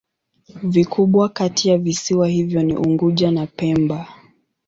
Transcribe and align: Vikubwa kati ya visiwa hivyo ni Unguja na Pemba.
Vikubwa 0.63 1.29
kati 1.29 1.69
ya 1.69 1.77
visiwa 1.77 2.27
hivyo 2.27 2.63
ni 2.63 2.75
Unguja 2.77 3.31
na 3.31 3.47
Pemba. 3.47 4.07